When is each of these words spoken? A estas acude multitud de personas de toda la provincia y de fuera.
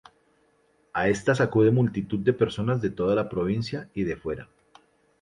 A 0.93 1.09
estas 1.09 1.41
acude 1.41 1.69
multitud 1.69 2.21
de 2.21 2.33
personas 2.33 2.81
de 2.81 2.89
toda 2.89 3.13
la 3.13 3.29
provincia 3.29 3.91
y 3.93 4.03
de 4.03 4.15
fuera. 4.15 4.49